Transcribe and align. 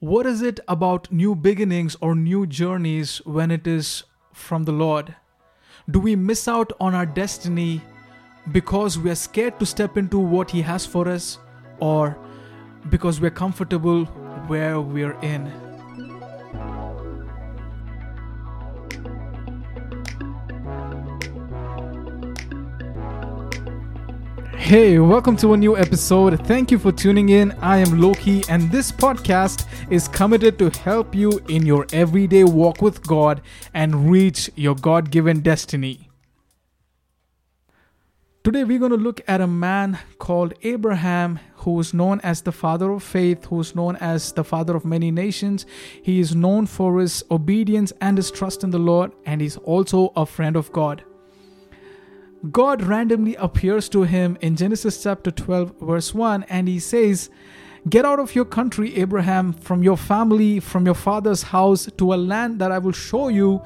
What 0.00 0.26
is 0.26 0.42
it 0.42 0.60
about 0.68 1.10
new 1.10 1.34
beginnings 1.34 1.96
or 2.00 2.14
new 2.14 2.46
journeys 2.46 3.18
when 3.24 3.50
it 3.50 3.66
is 3.66 4.04
from 4.32 4.62
the 4.62 4.70
Lord? 4.70 5.16
Do 5.90 5.98
we 5.98 6.14
miss 6.14 6.46
out 6.46 6.72
on 6.78 6.94
our 6.94 7.04
destiny 7.04 7.82
because 8.52 8.96
we 8.96 9.10
are 9.10 9.16
scared 9.16 9.58
to 9.58 9.66
step 9.66 9.96
into 9.96 10.20
what 10.20 10.52
He 10.52 10.62
has 10.62 10.86
for 10.86 11.08
us 11.08 11.38
or 11.80 12.16
because 12.90 13.20
we're 13.20 13.32
comfortable 13.32 14.04
where 14.46 14.80
we're 14.80 15.18
in? 15.20 15.67
Hey, 24.68 24.98
welcome 24.98 25.34
to 25.38 25.54
a 25.54 25.56
new 25.56 25.78
episode. 25.78 26.46
Thank 26.46 26.70
you 26.70 26.78
for 26.78 26.92
tuning 26.92 27.30
in. 27.30 27.52
I 27.52 27.78
am 27.78 27.98
Loki, 27.98 28.42
and 28.50 28.70
this 28.70 28.92
podcast 28.92 29.64
is 29.90 30.08
committed 30.08 30.58
to 30.58 30.68
help 30.80 31.14
you 31.14 31.40
in 31.48 31.64
your 31.64 31.86
everyday 31.90 32.44
walk 32.44 32.82
with 32.82 33.00
God 33.06 33.40
and 33.72 34.10
reach 34.10 34.50
your 34.56 34.74
God 34.74 35.10
given 35.10 35.40
destiny. 35.40 36.10
Today, 38.44 38.64
we're 38.64 38.78
going 38.78 38.90
to 38.90 38.98
look 38.98 39.22
at 39.26 39.40
a 39.40 39.46
man 39.46 40.00
called 40.18 40.52
Abraham, 40.62 41.38
who 41.54 41.80
is 41.80 41.94
known 41.94 42.20
as 42.20 42.42
the 42.42 42.52
father 42.52 42.90
of 42.90 43.02
faith, 43.02 43.46
who 43.46 43.60
is 43.60 43.74
known 43.74 43.96
as 43.96 44.32
the 44.32 44.44
father 44.44 44.76
of 44.76 44.84
many 44.84 45.10
nations. 45.10 45.64
He 46.02 46.20
is 46.20 46.34
known 46.34 46.66
for 46.66 46.98
his 46.98 47.24
obedience 47.30 47.94
and 48.02 48.18
his 48.18 48.30
trust 48.30 48.62
in 48.62 48.70
the 48.70 48.78
Lord, 48.78 49.12
and 49.24 49.40
he's 49.40 49.56
also 49.56 50.12
a 50.14 50.26
friend 50.26 50.56
of 50.56 50.70
God. 50.72 51.04
God 52.52 52.82
randomly 52.82 53.34
appears 53.34 53.88
to 53.88 54.04
him 54.04 54.38
in 54.40 54.54
Genesis 54.54 55.02
chapter 55.02 55.32
12, 55.32 55.74
verse 55.80 56.14
1, 56.14 56.44
and 56.44 56.68
he 56.68 56.78
says, 56.78 57.30
Get 57.88 58.04
out 58.04 58.20
of 58.20 58.34
your 58.34 58.44
country, 58.44 58.96
Abraham, 58.96 59.52
from 59.52 59.82
your 59.82 59.96
family, 59.96 60.60
from 60.60 60.86
your 60.86 60.94
father's 60.94 61.42
house, 61.42 61.88
to 61.96 62.14
a 62.14 62.16
land 62.16 62.60
that 62.60 62.70
I 62.70 62.78
will 62.78 62.92
show 62.92 63.28
you. 63.28 63.60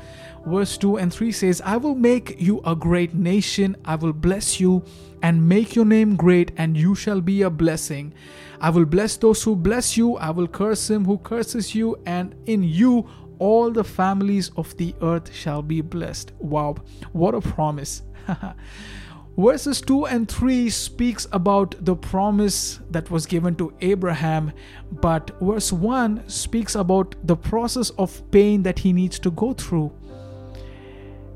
Verse 0.46 0.78
2 0.78 0.96
and 0.96 1.12
3 1.12 1.32
says, 1.32 1.60
I 1.64 1.76
will 1.76 1.94
make 1.94 2.40
you 2.40 2.62
a 2.64 2.74
great 2.74 3.14
nation, 3.14 3.76
I 3.84 3.96
will 3.96 4.12
bless 4.14 4.58
you 4.58 4.82
and 5.22 5.48
make 5.48 5.76
your 5.76 5.84
name 5.84 6.16
great, 6.16 6.50
and 6.56 6.76
you 6.76 6.94
shall 6.94 7.20
be 7.20 7.42
a 7.42 7.50
blessing. 7.50 8.12
I 8.60 8.70
will 8.70 8.86
bless 8.86 9.16
those 9.16 9.42
who 9.42 9.54
bless 9.54 9.96
you, 9.96 10.16
I 10.16 10.30
will 10.30 10.48
curse 10.48 10.88
him 10.88 11.04
who 11.04 11.18
curses 11.18 11.74
you, 11.74 11.98
and 12.06 12.34
in 12.46 12.62
you 12.62 13.08
all 13.42 13.72
the 13.72 13.82
families 13.82 14.50
of 14.56 14.76
the 14.76 14.94
earth 15.02 15.34
shall 15.34 15.62
be 15.62 15.80
blessed. 15.80 16.30
Wow, 16.38 16.76
what 17.10 17.34
a 17.34 17.40
promise! 17.40 18.02
Verses 19.36 19.80
2 19.80 20.06
and 20.06 20.28
3 20.28 20.70
speaks 20.70 21.26
about 21.32 21.74
the 21.84 21.96
promise 21.96 22.78
that 22.90 23.10
was 23.10 23.26
given 23.26 23.56
to 23.56 23.72
Abraham, 23.80 24.52
but 24.92 25.30
verse 25.40 25.72
1 25.72 26.28
speaks 26.28 26.74
about 26.76 27.16
the 27.26 27.34
process 27.34 27.90
of 27.98 28.30
pain 28.30 28.62
that 28.62 28.78
he 28.78 28.92
needs 28.92 29.18
to 29.20 29.30
go 29.30 29.54
through. 29.54 29.90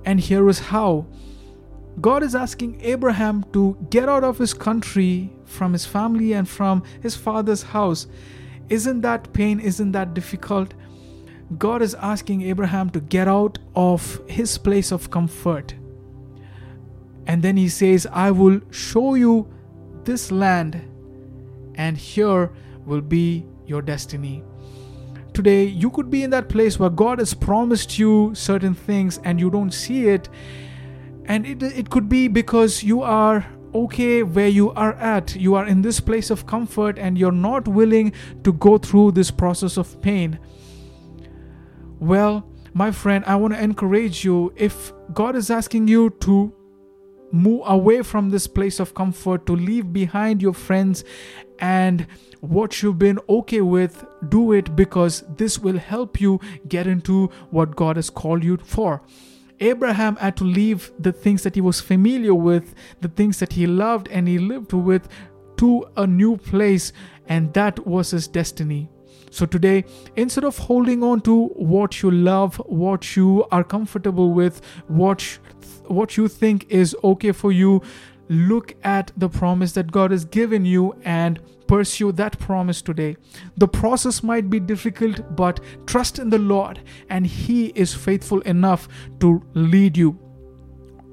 And 0.05 0.21
here 0.21 0.49
is 0.49 0.59
how 0.59 1.07
God 2.01 2.23
is 2.23 2.35
asking 2.35 2.83
Abraham 2.83 3.45
to 3.55 3.77
get 3.91 4.09
out 4.09 4.23
of 4.23 4.39
his 4.39 4.53
country, 4.53 5.33
from 5.47 5.73
his 5.73 5.87
family, 5.87 6.35
and 6.35 6.47
from 6.47 6.85
his 7.03 7.17
father's 7.17 7.63
house. 7.63 8.07
Isn't 8.69 9.01
that 9.01 9.33
pain? 9.33 9.59
Isn't 9.59 9.93
that 9.93 10.13
difficult? 10.13 10.75
God 11.59 11.83
is 11.83 11.95
asking 11.95 12.43
Abraham 12.43 12.91
to 12.91 13.01
get 13.01 13.29
out 13.29 13.59
of 13.75 14.21
his 14.27 14.59
place 14.59 14.91
of 14.91 15.11
comfort 15.11 15.75
and 17.27 17.43
then 17.43 17.57
he 17.57 17.69
says, 17.69 18.07
I 18.13 18.31
will 18.31 18.61
show 18.71 19.15
you 19.15 19.49
this 20.05 20.31
land, 20.31 20.81
and 21.75 21.97
here 21.97 22.53
will 22.85 23.01
be 23.01 23.45
your 23.67 23.83
destiny. 23.83 24.45
Today, 25.35 25.65
you 25.65 25.91
could 25.91 26.09
be 26.09 26.23
in 26.23 26.31
that 26.31 26.49
place 26.49 26.79
where 26.79 26.89
God 26.89 27.19
has 27.19 27.35
promised 27.35 27.99
you 27.99 28.35
certain 28.35 28.75
things 28.75 29.19
and 29.25 29.39
you 29.39 29.51
don't 29.51 29.73
see 29.73 30.07
it. 30.07 30.31
And 31.27 31.45
it, 31.45 31.63
it 31.63 31.91
could 31.91 32.09
be 32.09 32.29
because 32.29 32.83
you 32.83 33.03
are 33.03 33.45
okay 33.75 34.23
where 34.23 34.49
you 34.49 34.71
are 34.73 34.95
at. 34.95 35.37
You 35.37 35.57
are 35.57 35.67
in 35.67 35.83
this 35.83 36.01
place 36.01 36.31
of 36.31 36.47
comfort 36.47 36.99
and 36.99 37.19
you're 37.19 37.33
not 37.33 37.69
willing 37.69 38.13
to 38.45 38.53
go 38.55 38.79
through 38.79 39.11
this 39.11 39.31
process 39.31 39.77
of 39.77 40.01
pain. 40.01 40.39
Well, 41.99 42.47
my 42.75 42.91
friend, 42.91 43.25
I 43.27 43.37
want 43.37 43.55
to 43.55 43.63
encourage 43.63 44.25
you 44.25 44.53
if 44.57 44.93
God 45.15 45.35
is 45.35 45.51
asking 45.51 45.89
you 45.89 46.11
to 46.21 46.53
move 47.33 47.63
away 47.67 48.03
from 48.03 48.31
this 48.31 48.47
place 48.47 48.81
of 48.81 48.95
comfort, 48.95 49.47
to 49.47 49.57
leave 49.57 49.93
behind 49.93 50.43
your 50.43 50.53
friends 50.53 51.05
and 51.59 52.07
what 52.41 52.83
you've 52.83 52.99
been 52.99 53.19
okay 53.29 53.63
with, 53.63 54.05
do 54.29 54.53
it 54.53 54.77
because 54.77 55.25
this 55.37 55.59
will 55.59 55.79
help 55.79 56.21
you 56.21 56.39
get 56.69 56.87
into 56.87 57.29
what 57.51 57.77
God 57.77 57.97
has 57.97 58.11
called 58.11 58.45
you 58.45 58.59
for. 58.59 59.03
Abraham 59.61 60.17
had 60.17 60.37
to 60.37 60.45
leave 60.45 60.93
the 60.99 61.13
things 61.13 61.43
that 61.43 61.55
he 61.55 61.63
was 61.63 61.81
familiar 61.81 62.35
with, 62.35 62.75
the 63.01 63.09
things 63.09 63.39
that 63.39 63.55
he 63.55 63.67
loved 63.67 64.09
and 64.09 64.29
he 64.29 64.39
lived 64.39 64.75
with, 64.75 65.09
to 65.57 65.87
a 65.97 66.07
new 66.07 66.37
place, 66.37 66.93
and 67.27 67.55
that 67.55 67.87
was 67.87 68.11
his 68.11 68.29
destiny. 68.29 68.91
So 69.31 69.47
today, 69.47 69.85
instead 70.17 70.45
of 70.45 70.59
holding 70.59 71.03
on 71.03 71.21
to 71.23 71.49
what 71.49 72.03
you 72.03 72.11
love, 72.11 72.57
what 72.67 73.17
you 73.17 73.45
are 73.51 73.65
comfortable 73.65 74.33
with, 74.33 74.61
what 74.89 75.39
what 75.89 76.17
you 76.17 76.27
think 76.27 76.67
is 76.69 76.97
okay 77.05 77.33
for 77.33 77.53
you, 77.53 77.81
look 78.29 78.75
at 78.83 79.13
the 79.17 79.29
promise 79.29 79.73
that 79.73 79.93
God 79.93 80.11
has 80.11 80.25
given 80.25 80.65
you 80.65 80.95
and 81.05 81.41
pursue 81.67 82.13
that 82.13 82.39
promise 82.39 82.83
today. 82.83 83.17
The 83.57 83.69
process 83.69 84.23
might 84.23 84.51
be 84.51 84.61
difficult, 84.61 85.37
but 85.37 85.61
trust 85.87 86.19
in 86.19 86.31
the 86.31 86.39
Lord, 86.39 86.81
and 87.09 87.27
He 87.27 87.67
is 87.67 87.95
faithful 87.95 88.41
enough 88.43 88.89
to 89.21 89.43
lead 89.55 89.97
you 89.97 90.19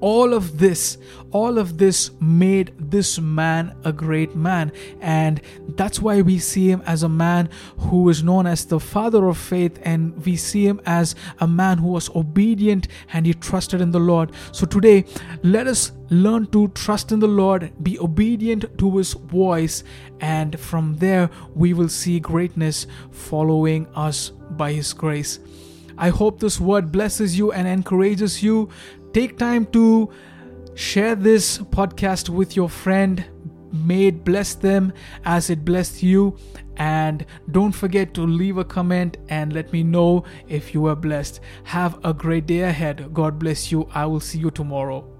all 0.04 0.34
of 0.34 0.58
this 0.58 0.98
all 1.34 1.58
of 1.58 1.78
this 1.78 2.12
made 2.20 2.72
this 2.78 3.18
man 3.18 3.74
a 3.84 3.92
great 3.92 4.36
man. 4.36 4.70
And 5.00 5.40
that's 5.70 5.98
why 6.00 6.22
we 6.22 6.38
see 6.38 6.70
him 6.70 6.80
as 6.86 7.02
a 7.02 7.08
man 7.08 7.48
who 7.76 8.08
is 8.08 8.22
known 8.22 8.46
as 8.46 8.64
the 8.64 8.78
father 8.78 9.26
of 9.26 9.36
faith 9.36 9.80
and 9.82 10.14
we 10.24 10.36
see 10.36 10.64
him 10.64 10.80
as 10.86 11.16
a 11.40 11.48
man 11.48 11.78
who 11.78 11.88
was 11.88 12.08
obedient 12.10 12.86
and 13.12 13.26
he 13.26 13.34
trusted 13.34 13.80
in 13.80 13.90
the 13.90 13.98
lord. 13.98 14.30
So 14.52 14.64
today 14.64 15.06
let 15.42 15.66
us 15.66 15.90
learn 16.10 16.46
to 16.52 16.68
trust 16.68 17.10
in 17.10 17.18
the 17.18 17.26
lord 17.26 17.72
be 17.82 17.98
obedient 17.98 18.78
to 18.78 18.96
his 18.98 19.14
voice 19.14 19.82
and 20.20 20.60
from 20.60 20.94
there 20.98 21.30
we 21.54 21.72
will 21.72 21.88
see 21.88 22.20
greatness 22.20 22.86
following 23.10 23.88
us 23.96 24.30
by 24.50 24.72
his 24.72 24.92
grace 24.92 25.40
I 25.96 26.08
hope 26.08 26.40
this 26.40 26.60
word 26.60 26.90
blesses 26.90 27.38
you 27.38 27.52
and 27.52 27.66
encourages 27.68 28.42
you 28.42 28.68
take 29.14 29.38
time 29.38 29.64
to 29.66 30.10
share 30.74 31.14
this 31.14 31.58
podcast 31.58 32.28
with 32.28 32.56
your 32.56 32.68
friend. 32.68 33.24
May 33.72 34.08
it 34.08 34.24
bless 34.24 34.54
them 34.54 34.92
as 35.24 35.50
it 35.50 35.64
blessed 35.64 36.02
you. 36.02 36.36
And 36.76 37.24
don't 37.52 37.72
forget 37.72 38.12
to 38.14 38.22
leave 38.26 38.58
a 38.58 38.64
comment 38.64 39.16
and 39.28 39.52
let 39.52 39.72
me 39.72 39.84
know 39.84 40.24
if 40.48 40.74
you 40.74 40.80
were 40.80 40.96
blessed. 40.96 41.38
Have 41.62 42.04
a 42.04 42.12
great 42.12 42.46
day 42.46 42.62
ahead. 42.62 43.14
God 43.14 43.38
bless 43.38 43.70
you. 43.70 43.88
I 43.94 44.06
will 44.06 44.20
see 44.20 44.38
you 44.38 44.50
tomorrow. 44.50 45.13